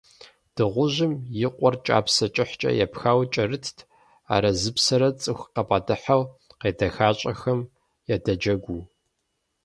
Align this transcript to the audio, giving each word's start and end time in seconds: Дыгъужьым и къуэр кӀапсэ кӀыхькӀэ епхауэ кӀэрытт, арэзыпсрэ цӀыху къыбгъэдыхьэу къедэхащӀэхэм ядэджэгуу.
Дыгъужьым 0.55 1.13
и 1.45 1.47
къуэр 1.55 1.75
кӀапсэ 1.85 2.25
кӀыхькӀэ 2.35 2.71
епхауэ 2.83 3.25
кӀэрытт, 3.33 3.77
арэзыпсрэ 4.33 5.09
цӀыху 5.21 5.49
къыбгъэдыхьэу 5.53 6.23
къедэхащӀэхэм 6.59 7.59
ядэджэгуу. 8.13 8.81